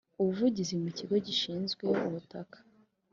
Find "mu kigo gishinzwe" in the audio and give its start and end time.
0.83-1.83